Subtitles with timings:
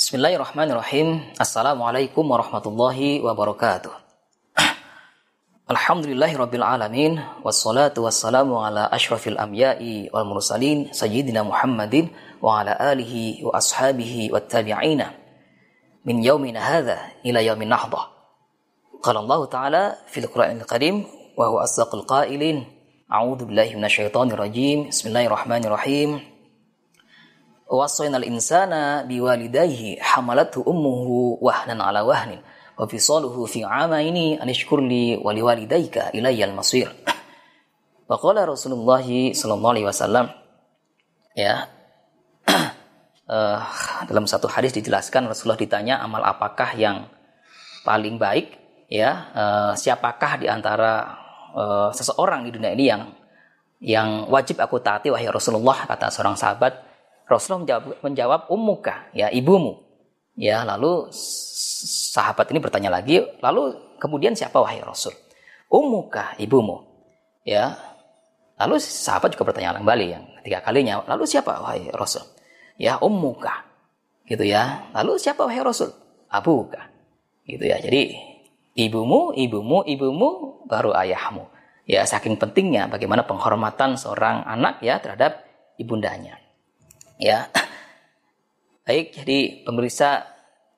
[0.00, 1.36] Bismillahirrahmanirrahim.
[1.36, 3.92] Assalamualaikum warahmatullahi wabarakatuh.
[5.68, 12.08] Alhamdulillahi rabbil alamin wassalatu wassalamu ala asyrafil anbiya'i wal mursalin sayyidina Muhammadin
[12.40, 15.12] wa ala alihi wa ashabihi wat tabi'ina
[16.08, 18.08] min yaumina hadha ila yaumin nahdah.
[19.04, 21.04] Qala Allah Ta'ala fil Qur'anil Karim
[21.36, 22.64] wa huwa asdaqul qailin.
[23.04, 24.88] A'udzu billahi minasyaitonir rajim.
[24.88, 26.29] Bismillahirrahmanirrahim.
[28.26, 32.42] Insana biwalidayhi hamalathu ummuhu wahnan ala wahnin
[32.74, 34.34] wa fisaluhu fi li
[36.50, 36.90] masir.
[38.10, 40.34] Wa qala Rasulullah sallallahu alaihi wasallam
[41.38, 41.70] ya
[43.30, 43.62] uh,
[44.10, 47.06] dalam satu hadis dijelaskan Rasulullah ditanya amal apakah yang
[47.86, 48.58] paling baik
[48.90, 51.14] ya uh, siapakah di antara
[51.54, 53.02] uh, seseorang di dunia ini yang
[53.80, 56.89] yang wajib aku taati wahai Rasulullah kata seorang sahabat
[57.30, 59.78] Rasulullah menjawab, menjawab ummuka ya ibumu
[60.34, 61.08] ya lalu
[62.10, 65.14] sahabat ini bertanya lagi, lalu kemudian siapa wahai Rasul?
[65.70, 66.82] Umuka, ibumu.
[67.46, 67.78] Ya.
[68.60, 72.26] Lalu sahabat juga bertanya kembali yang ketiga kalinya, lalu siapa wahai Rasul?
[72.76, 73.64] Ya, ummuka.
[74.26, 74.90] Gitu ya.
[74.96, 75.92] Lalu siapa wahai Rasul?
[76.28, 76.90] Abuka.
[77.46, 77.80] Gitu ya.
[77.80, 78.16] Jadi
[78.76, 81.48] ibumu, ibumu, ibumu baru ayahmu.
[81.88, 85.44] Ya, saking pentingnya bagaimana penghormatan seorang anak ya terhadap
[85.80, 86.39] ibundanya.
[87.20, 87.52] Ya.
[88.88, 90.24] Baik, jadi pemirsa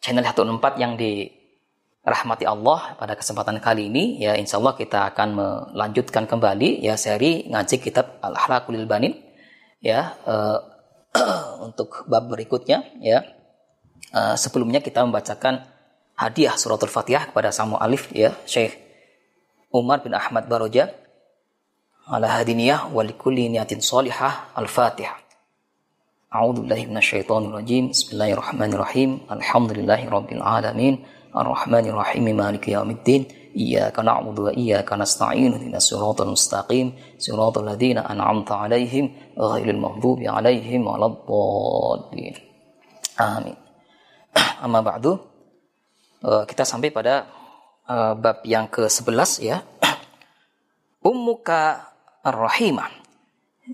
[0.03, 6.27] channel 14 yang dirahmati Allah pada kesempatan kali ini ya insya Allah kita akan melanjutkan
[6.27, 9.15] kembali ya seri ngaji kitab Al-Ahlakul Banin
[9.79, 10.59] ya uh,
[11.71, 13.23] untuk bab berikutnya ya.
[14.13, 15.63] Uh, sebelumnya kita membacakan
[16.19, 18.77] hadiah suratul Fatihah kepada sang alif ya Syekh
[19.71, 20.91] Umar bin Ahmad Baroja.
[22.03, 25.22] Ala hadiniyah wa likulli niyatin salihah al-Fatihah
[26.33, 27.93] A'udzu billahi minasyaitonir rajim.
[27.93, 29.29] Bismillahirrahmanirrahim.
[29.29, 31.05] Alhamdulillahi rabbil alamin.
[31.29, 32.25] Arrahmanir rahim.
[32.33, 33.29] Maliki yaumiddin.
[33.53, 35.53] Iyyaka na'budu wa iyyaka nasta'in.
[35.61, 36.97] Ihdinas siratal mustaqim.
[37.21, 42.33] Siratal ladzina an'amta 'alaihim ghairil maghdubi 'alaihim waladdallin.
[43.21, 43.57] Amin.
[44.65, 45.21] Amma ba'du.
[46.25, 47.29] Uh, kita sampai pada
[47.85, 49.61] uh, bab yang ke-11 ya.
[51.13, 51.93] Ummuka
[52.25, 52.89] ar-rahimah.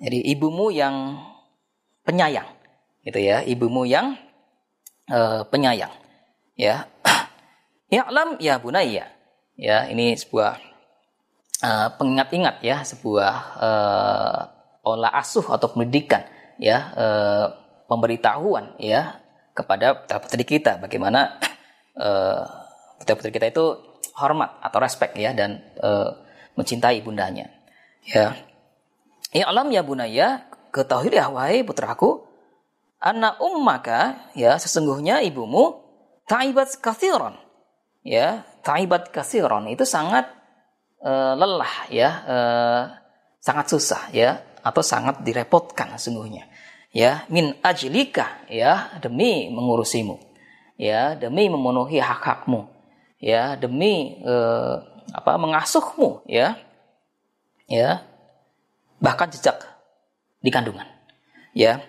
[0.02, 1.22] Jadi ibumu yang
[2.08, 2.57] penyayang
[3.08, 4.20] gitu ya ibumu yang
[5.08, 5.92] uh, penyayang.
[6.60, 6.84] Ya.
[7.94, 9.08] Ya'lam ya bunaya
[9.56, 10.60] ya ini sebuah
[11.64, 14.40] uh, pengingat-ingat ya sebuah uh,
[14.84, 16.20] olah asuh atau pendidikan
[16.60, 17.46] ya uh,
[17.88, 19.16] pemberitahuan ya
[19.56, 20.76] kepada putra-putri kita.
[20.76, 21.40] Bagaimana
[22.04, 22.44] uh,
[23.00, 23.64] putra-putri kita itu
[24.20, 26.12] hormat atau respect ya dan uh,
[26.60, 27.48] mencintai bundanya
[28.04, 28.36] ya.
[29.32, 32.27] I'lam ya bunaya ketahuilah wahai putraku,
[32.98, 35.82] anak ummaka ya sesungguhnya ibumu
[36.28, 37.34] taibat kathiron.
[38.06, 40.30] Ya, taibat kathiron itu sangat
[41.02, 42.82] uh, lelah ya, uh,
[43.42, 46.46] sangat susah ya atau sangat direpotkan sesungguhnya.
[46.94, 50.16] Ya, min ajlika ya demi mengurusimu.
[50.78, 52.70] Ya, demi memenuhi hak-hakmu.
[53.18, 54.78] Ya, demi uh,
[55.10, 56.54] apa mengasuhmu ya.
[57.66, 58.06] Ya.
[59.02, 59.58] Bahkan jejak
[60.40, 60.86] di kandungan.
[61.52, 61.82] Ya.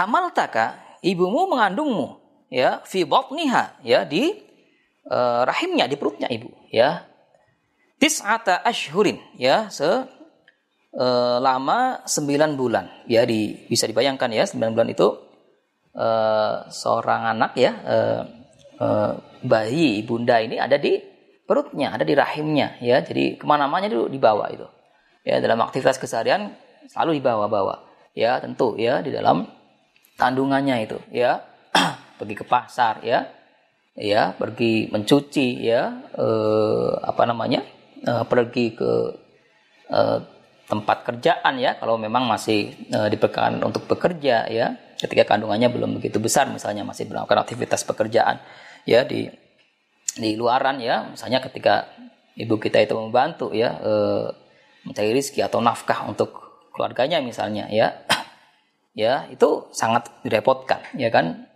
[0.00, 2.16] Hamal taka, ibumu mengandungmu,
[2.48, 4.32] ya, fi batniha, ya, di
[5.04, 7.04] uh, rahimnya, di perutnya ibu, ya.
[8.00, 13.04] Tis'ata ashhurin, ya, se uh, lama sembilan bulan.
[13.12, 15.08] Ya, di, bisa dibayangkan ya, sembilan bulan itu
[15.92, 18.22] uh, seorang anak ya, uh,
[18.80, 19.12] uh,
[19.44, 20.96] bayi ibunda ini ada di
[21.44, 23.04] perutnya, ada di rahimnya, ya.
[23.04, 24.64] Jadi ke mana-mana itu dibawa itu.
[25.28, 26.56] Ya, dalam aktivitas keseharian
[26.88, 27.84] selalu dibawa-bawa
[28.16, 29.46] ya tentu ya di dalam
[30.20, 31.40] kandungannya itu ya.
[32.20, 33.24] Pergi ke pasar ya.
[33.96, 35.90] Ya pergi mencuci ya.
[36.14, 37.64] Eh, apa namanya?
[38.04, 38.92] Eh, pergi ke
[39.88, 40.18] eh,
[40.68, 41.80] tempat kerjaan ya.
[41.80, 44.76] Kalau memang masih eh, diperlukan untuk bekerja ya.
[45.00, 48.38] Ketika kandungannya belum begitu besar misalnya masih melakukan aktivitas pekerjaan
[48.84, 49.26] ya di
[50.16, 51.10] di luaran ya.
[51.10, 51.88] Misalnya ketika
[52.36, 54.26] ibu kita itu membantu ya eh,
[54.86, 56.40] mencari rezeki atau nafkah untuk
[56.72, 57.92] keluarganya misalnya ya
[58.94, 61.46] ya itu sangat direpotkan ya kan?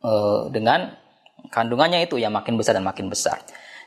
[0.00, 0.12] E,
[0.54, 0.94] dengan
[1.50, 3.42] kandungannya itu yang makin besar dan makin besar.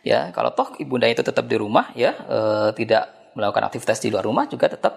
[0.06, 2.40] Ya kalau toh ibunda itu tetap di rumah ya e,
[2.76, 4.94] tidak melakukan aktivitas di luar rumah juga tetap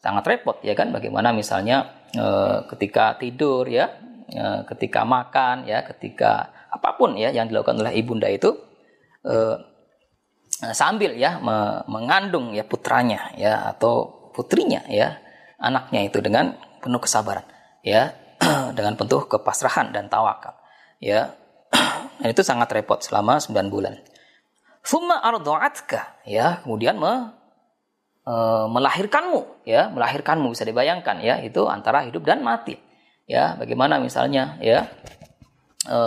[0.00, 0.90] sangat repot ya kan?
[0.90, 2.26] Bagaimana misalnya e,
[2.72, 3.92] ketika tidur ya
[4.30, 8.56] e, ketika makan ya ketika apa pun ya yang dilakukan oleh ibunda itu
[9.26, 9.36] e,
[10.60, 11.40] sambil ya
[11.88, 15.16] mengandung ya putranya ya atau putrinya ya
[15.56, 17.44] anaknya itu dengan penuh kesabaran
[17.84, 18.16] ya.
[18.76, 20.56] Dengan penuh kepasrahan dan tawakal
[21.00, 21.36] ya.
[22.20, 23.96] Dan itu sangat repot selama 9 bulan.
[24.84, 26.60] Thumma ardu'atka ya.
[26.64, 27.32] Kemudian me,
[28.24, 28.34] e,
[28.68, 29.92] melahirkanmu ya.
[29.92, 31.40] Melahirkanmu bisa dibayangkan ya.
[31.44, 32.76] Itu antara hidup dan mati
[33.28, 33.56] ya.
[33.56, 34.88] Bagaimana misalnya ya.
[35.84, 35.98] E,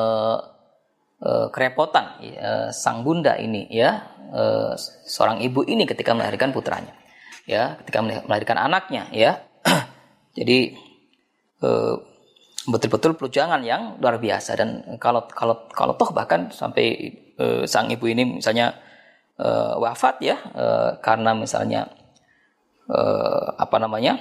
[1.21, 4.09] e, kerepotan e, sang bunda ini ya.
[4.33, 4.43] E,
[5.05, 6.93] seorang ibu ini ketika melahirkan putranya
[7.45, 7.77] ya.
[7.81, 9.41] Ketika melahirkan anaknya ya
[10.33, 10.73] jadi
[11.63, 11.95] eh,
[12.67, 14.55] betul-betul perjuangan yang luar biasa.
[14.55, 18.71] Dan kalau kalau kalau toh bahkan sampai uh, sang ibu ini misalnya
[19.39, 21.91] uh, wafat ya uh, karena misalnya
[22.87, 24.19] uh, apa namanya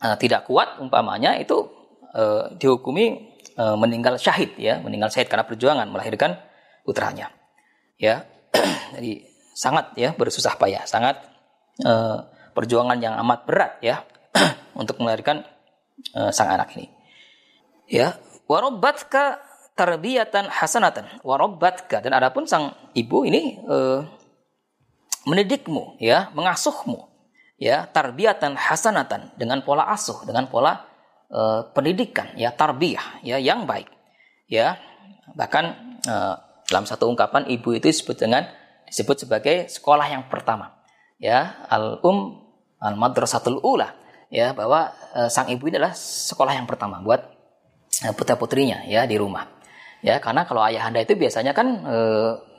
[0.00, 1.68] uh, tidak kuat umpamanya itu
[2.16, 6.40] uh, dihukumi uh, meninggal syahid ya meninggal syahid karena perjuangan melahirkan
[6.86, 7.28] putranya.
[8.00, 8.24] Ya
[8.96, 9.20] jadi
[9.52, 11.20] sangat ya bersusah payah sangat
[11.84, 12.24] uh,
[12.56, 14.00] perjuangan yang amat berat ya
[14.74, 15.46] untuk melahirkan
[16.14, 16.90] uh, sang anak ini.
[17.88, 18.18] Ya
[18.50, 19.40] warobbatka
[19.74, 21.20] tarbiyatan hasanatan.
[21.26, 22.00] Warobbatka.
[22.00, 24.02] Dan adapun sang ibu ini uh,
[25.24, 27.08] mendidikmu ya mengasuhmu
[27.58, 29.34] ya tarbiyatan hasanatan.
[29.38, 30.84] Dengan pola asuh dengan pola
[31.30, 33.88] uh, pendidikan ya tarbiyah ya yang baik
[34.50, 34.78] ya.
[35.34, 35.64] Bahkan
[36.04, 36.34] uh,
[36.68, 38.44] dalam satu ungkapan ibu itu disebut dengan
[38.84, 40.84] disebut sebagai sekolah yang pertama
[41.18, 41.64] ya.
[41.68, 42.44] Al um
[42.78, 44.03] al madrasatul ula
[44.34, 47.34] ya bahwa uh, sang ibu ini adalah sekolah yang pertama buat
[48.02, 49.46] Eh, putra putrinya ya di rumah.
[50.02, 51.96] Ya karena kalau ayah anda itu biasanya kan e,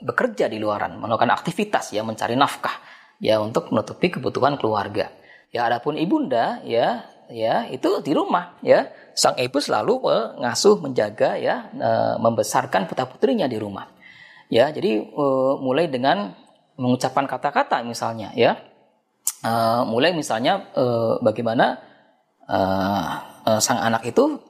[0.01, 2.73] bekerja di luaran melakukan aktivitas ya mencari nafkah
[3.21, 5.13] ya untuk menutupi kebutuhan keluarga.
[5.53, 8.89] Ya adapun ibunda ya ya itu di rumah ya.
[9.13, 9.93] Sang ibu selalu
[10.41, 13.93] mengasuh menjaga ya e, membesarkan putra putrinya di rumah.
[14.49, 15.25] Ya jadi e,
[15.61, 16.33] mulai dengan
[16.81, 18.57] mengucapkan kata-kata misalnya ya
[19.45, 19.51] e,
[19.85, 20.85] mulai misalnya e,
[21.21, 21.77] bagaimana
[22.49, 22.59] e,
[23.45, 24.41] e, sang anak itu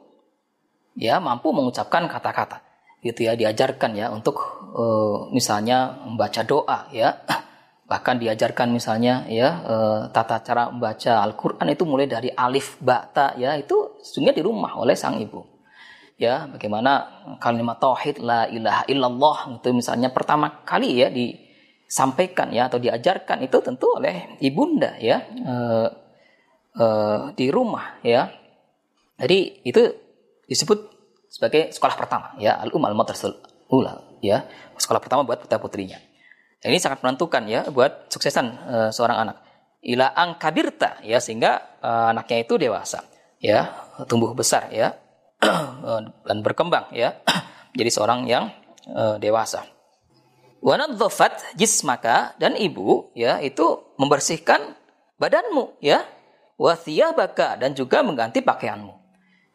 [0.95, 2.63] ya mampu mengucapkan kata-kata.
[3.03, 4.41] Gitu ya diajarkan ya untuk
[4.73, 7.21] uh, misalnya membaca doa ya.
[7.91, 13.53] Bahkan diajarkan misalnya ya uh, tata cara membaca Al-Qur'an itu mulai dari alif bata ya
[13.61, 15.45] itu sesungguhnya di rumah oleh sang ibu.
[16.17, 21.13] Ya bagaimana kalimat tauhid la ilaha illallah itu misalnya pertama kali ya
[21.85, 25.89] disampaikan ya atau diajarkan itu tentu oleh ibunda ya uh,
[26.81, 28.27] uh, di rumah ya.
[29.15, 29.81] Jadi itu
[30.49, 30.91] disebut
[31.29, 32.91] sebagai sekolah pertama ya al umal
[33.71, 34.45] ula ya
[34.75, 36.01] sekolah pertama buat putra putrinya.
[36.65, 39.37] Ini sangat menentukan ya buat suksesan uh, seorang anak.
[39.85, 43.05] Ila angkabirta ya sehingga uh, anaknya itu dewasa
[43.37, 43.69] ya
[44.09, 44.97] tumbuh besar ya
[46.27, 47.21] dan berkembang ya
[47.77, 48.49] jadi seorang yang
[49.21, 49.74] dewasa
[50.63, 54.75] wanadzafat jismaka dan ibu ya itu membersihkan
[55.19, 56.03] badanmu ya.
[56.55, 58.95] Wathiyabaka dan juga mengganti pakaianmu.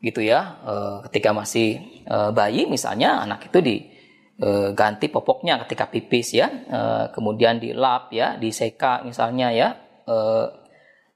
[0.05, 0.75] Gitu ya e,
[1.08, 6.52] ketika masih e, bayi misalnya anak itu diganti eh, popoknya ketika pipis ya.
[6.52, 6.81] E,
[7.17, 9.69] kemudian dilap ya diseka misalnya ya.
[10.05, 10.17] E,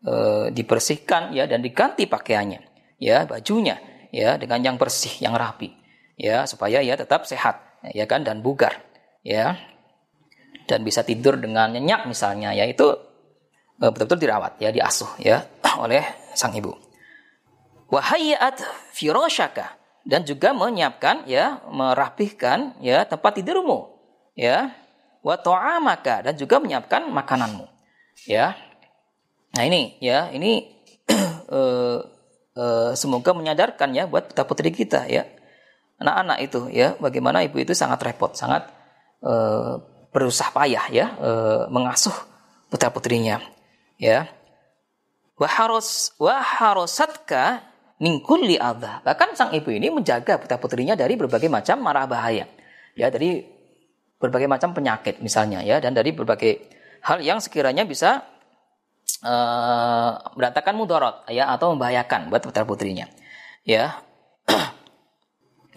[0.09, 0.15] e,
[0.57, 2.61] dibersihkan ya dan diganti pakaiannya
[3.01, 3.81] ya bajunya
[4.15, 5.75] ya dengan yang bersih yang rapi
[6.15, 8.85] ya supaya ya tetap sehat ya kan dan bugar
[9.27, 9.59] ya
[10.65, 12.93] dan bisa tidur dengan nyenyak misalnya ya itu
[13.79, 15.45] betul-betul dirawat ya diasuh ya
[15.85, 16.03] oleh
[16.33, 16.73] sang ibu.
[17.93, 18.65] Wahayyat
[18.97, 19.77] firoshaka
[20.09, 23.93] dan juga menyiapkan ya merapihkan ya tempat tidurmu
[24.35, 24.73] ya
[25.25, 27.69] wa ta'amaka dan juga menyiapkan makananmu
[28.29, 28.57] ya.
[29.55, 30.65] Nah ini ya ini
[31.53, 32.01] uh,
[32.61, 35.29] uh, semoga menyadarkan ya buat putra putri kita ya.
[36.01, 38.67] Anak-anak itu ya bagaimana ibu itu sangat repot sangat
[39.23, 39.79] uh,
[40.15, 42.15] berusaha payah ya uh, mengasuh
[42.71, 43.43] putra putrinya
[43.99, 44.31] ya
[45.35, 49.03] waharos waharosatka mingkulli adha.
[49.03, 52.51] Bahkan sang ibu ini menjaga putra putrinya dari berbagai macam marah bahaya.
[52.95, 53.43] Ya, dari
[54.19, 56.71] berbagai macam penyakit misalnya ya dan dari berbagai
[57.03, 58.23] hal yang sekiranya bisa
[59.21, 63.11] uh, berantakan mudorot ya atau membahayakan buat putra putrinya.
[63.67, 64.01] Ya.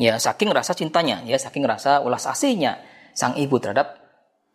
[0.06, 2.84] ya, saking rasa cintanya, ya saking rasa ulas asihnya
[3.18, 4.07] sang ibu terhadap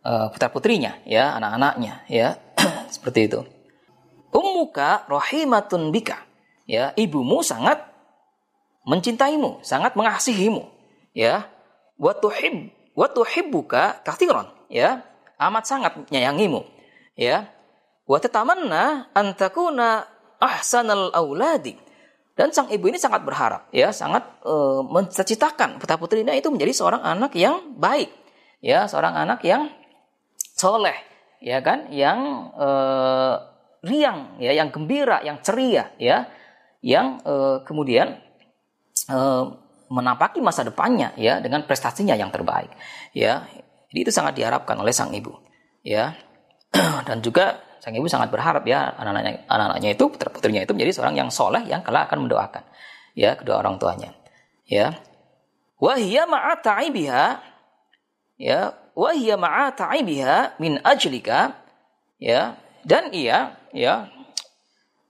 [0.03, 2.39] uh, putra putrinya, ya anak-anaknya, ya
[2.95, 3.41] seperti itu.
[4.33, 6.33] Ummuka rahimatun bika
[6.67, 7.83] ya ibumu sangat
[8.83, 10.67] mencintaimu, sangat mengasihimu,
[11.15, 11.47] ya.
[12.01, 15.07] Wa tuhib wa tuhibbuka kathiran, ya.
[15.39, 16.67] Amat sangat menyayangimu,
[17.15, 17.51] ya.
[18.07, 20.07] Wa tatamanna an takuna
[20.43, 21.79] ahsanal auladi.
[22.33, 27.05] Dan sang ibu ini sangat berharap, ya, sangat uh, mencita-citakan putra putrinya itu menjadi seorang
[27.05, 28.09] anak yang baik,
[28.65, 29.69] ya, seorang anak yang
[30.63, 30.95] soleh,
[31.43, 33.35] ya kan, yang uh,
[33.83, 36.31] riang, ya, yang gembira, yang ceria, ya,
[36.83, 38.23] yang uh, kemudian
[39.11, 39.45] uh,
[39.93, 42.73] menapaki masa depannya ya dengan prestasinya yang terbaik
[43.13, 43.47] ya.
[43.93, 45.37] Jadi itu sangat diharapkan oleh sang ibu
[45.85, 46.17] ya.
[47.09, 51.15] Dan juga sang ibu sangat berharap ya anak-anaknya anak-anaknya itu putra putrinya itu menjadi seorang
[51.19, 52.65] yang soleh yang kelak akan mendoakan
[53.13, 54.11] ya kedua orang tuanya
[54.65, 54.97] ya.
[55.83, 57.27] Wahia ma'ata'ibiha
[58.39, 58.61] ya
[58.95, 61.59] wahia ma'ata'ibiha min ajlika.
[62.23, 64.11] Ya dan ia ya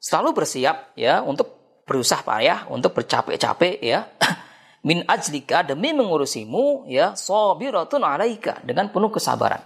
[0.00, 4.08] selalu bersiap ya untuk berusaha payah untuk bercapek-capek ya
[4.88, 9.60] min ajlika demi mengurusimu ya sabiratun alaika dengan penuh kesabaran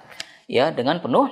[0.47, 1.29] ya dengan penuh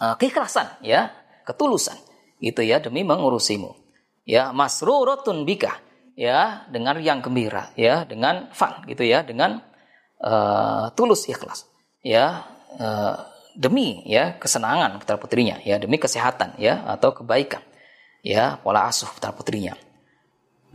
[0.00, 1.12] uh, keikhlasan ya
[1.44, 1.96] ketulusan
[2.40, 3.72] gitu ya demi mengurusimu
[4.26, 5.80] ya masruratun bika
[6.16, 9.60] ya dengan yang gembira ya dengan fun gitu ya dengan
[10.24, 11.68] uh, tulus ikhlas
[12.06, 12.46] ya
[12.78, 13.18] uh,
[13.58, 17.64] demi ya kesenangan putra putrinya ya demi kesehatan ya atau kebaikan
[18.22, 19.74] ya pola asuh putra putrinya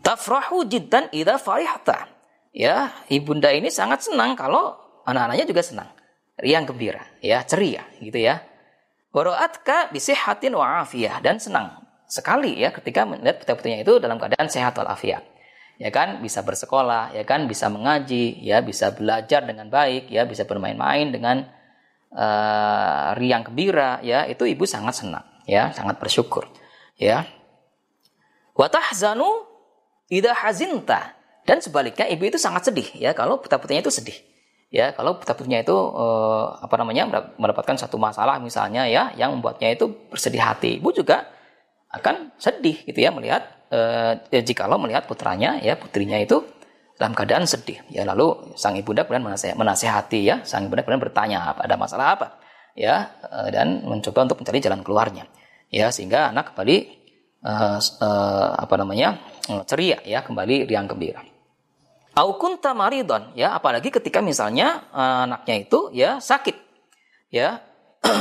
[0.01, 2.09] Tafrahu jiddan idha farihta.
[2.51, 4.75] Ya, ibunda ini sangat senang kalau
[5.07, 5.89] anak-anaknya juga senang.
[6.41, 8.43] Riang gembira, ya, ceria gitu ya.
[9.13, 11.79] Wara'atka bisihatin wa afiyah dan senang
[12.11, 15.23] sekali ya ketika melihat putra-putrinya itu dalam keadaan sehat walafiat.
[15.81, 20.45] Ya kan, bisa bersekolah, ya kan, bisa mengaji, ya, bisa belajar dengan baik, ya, bisa
[20.45, 21.41] bermain-main dengan
[22.13, 26.45] uh, riang gembira, ya, itu ibu sangat senang, ya, sangat bersyukur,
[27.01, 27.25] ya.
[28.53, 29.51] Watahzanu
[30.11, 31.15] Ida hazinta.
[31.47, 33.15] Dan sebaliknya ibu itu sangat sedih ya.
[33.15, 34.13] Kalau putra putrinya itu sedih
[34.69, 34.91] ya.
[34.91, 39.87] Kalau putra putrinya itu eh, apa namanya mendapatkan satu masalah misalnya ya yang membuatnya itu
[40.11, 40.83] bersedih hati.
[40.83, 41.31] Ibu juga
[41.91, 46.43] akan sedih gitu ya melihat eh, ya, jikalau melihat putranya ya putrinya itu
[46.95, 49.25] dalam keadaan sedih ya lalu sang ibunda kemudian
[49.57, 52.27] menasehati ya sang ibunda kemudian bertanya apa ada masalah apa
[52.77, 55.25] ya eh, dan mencoba untuk mencari jalan keluarnya
[55.71, 57.01] ya sehingga anak kembali
[57.41, 59.17] uh, uh, apa namanya
[59.65, 61.23] ceria ya kembali riang gembira.
[62.11, 66.59] Aukunta maridon ya apalagi ketika misalnya uh, anaknya itu ya sakit
[67.31, 67.63] ya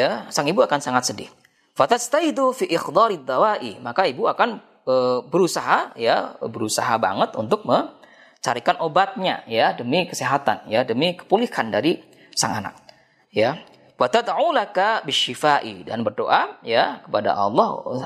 [0.00, 1.30] ya sang ibu akan sangat sedih.
[1.76, 3.76] Fatastaidu fi ikhdarid dawai.
[3.84, 10.88] Maka ibu akan uh, berusaha ya berusaha banget untuk mencarikan obatnya ya demi kesehatan ya
[10.88, 12.00] demi kepulihan dari
[12.32, 12.80] sang anak
[13.28, 13.60] ya.
[14.00, 15.84] Watad'ulaka bisyifai.
[15.84, 17.96] Dan berdoa ya kepada Allah uh,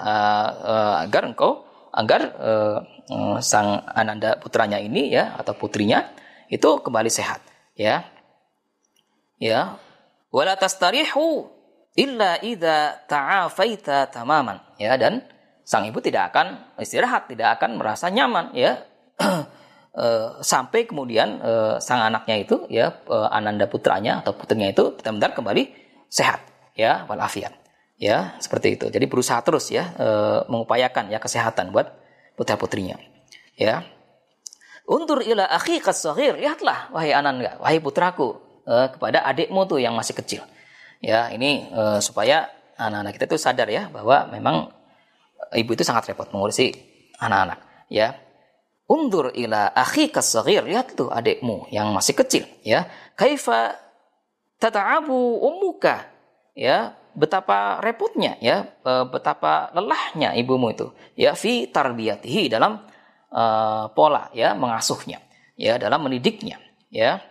[0.66, 1.62] uh, agar engkau
[1.94, 2.78] agar uh,
[3.42, 6.10] sang ananda putranya ini ya atau putrinya
[6.50, 7.38] itu kembali sehat
[7.78, 8.02] ya.
[9.38, 9.78] Ya.
[10.30, 11.50] Wala tastarihu
[12.00, 14.80] illa idza ta'afaita tamaman.
[14.80, 15.20] Ya dan
[15.60, 18.80] sang ibu tidak akan istirahat tidak akan merasa nyaman ya.
[19.20, 25.36] Uh, sampai kemudian uh, sang anaknya itu ya uh, ananda putranya atau putrinya itu benar-benar
[25.36, 25.62] kembali
[26.08, 26.40] sehat
[26.72, 27.52] ya walafiat
[28.00, 28.86] ya seperti itu.
[28.88, 29.92] Jadi berusaha terus ya
[30.48, 31.92] mengupayakan ya kesehatan buat
[32.32, 32.96] putra putrinya
[33.60, 33.84] ya.
[34.88, 40.42] Untur ila akhi kasahir lihatlah wahai anak wahai putraku kepada adikmu tuh yang masih kecil
[41.00, 44.68] ya ini e, supaya anak-anak kita itu sadar ya bahwa memang
[45.56, 46.72] ibu itu sangat repot mengurusi
[47.18, 47.88] anak-anak.
[47.90, 48.16] Ya.
[48.90, 52.86] Undur ila akhi kasahir lihat tuh adikmu yang masih kecil ya.
[53.14, 53.74] Kaifa
[54.60, 56.06] tata'abu ummuka.
[56.58, 62.86] Ya betapa repotnya ya e, betapa lelahnya ibumu itu ya fi tarbiyatihi dalam
[63.30, 65.22] uh, pola ya mengasuhnya
[65.54, 66.58] ya dalam mendidiknya
[66.90, 67.22] ya.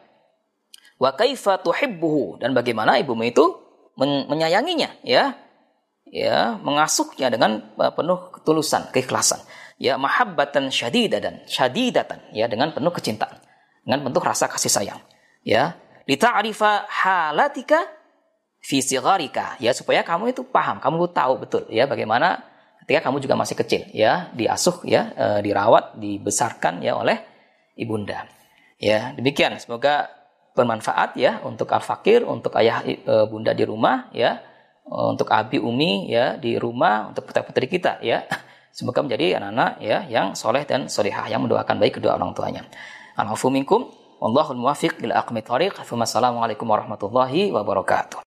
[1.00, 2.44] Wa kaifa tuhibbuhu.
[2.44, 3.59] Dan bagaimana ibumu itu
[4.00, 5.36] men menyayanginya ya.
[6.10, 9.46] Ya mengasuhnya dengan uh, penuh ketulusan keikhlasan.
[9.78, 13.38] Ya mahabbatan syadidatan syadidatan ya dengan penuh kecintaan
[13.86, 15.02] dengan penuh rasa kasih sayang
[15.46, 15.78] ya.
[16.10, 17.86] Lita'rifa halatika
[18.66, 22.44] gharika ya supaya kamu itu paham, kamu tahu betul ya bagaimana
[22.84, 27.22] ketika kamu juga masih kecil ya diasuh ya e, dirawat, dibesarkan ya oleh
[27.78, 28.28] ibunda.
[28.80, 30.08] Ya, demikian semoga
[30.56, 34.42] bermanfaat ya untuk al-fakir, untuk ayah e, bunda di rumah ya,
[34.90, 38.26] untuk abi umi ya di rumah, untuk putra-putri kita ya.
[38.76, 42.64] Semoga menjadi anak-anak ya yang soleh dan solehah yang mendoakan baik kedua orang tuanya.
[43.18, 44.00] Alhamdulillah.
[44.20, 45.80] Wallahul muwafiq ila aqmit thariq.
[45.80, 48.18] Wassalamualaikum warahmatullahi wabarakatuh.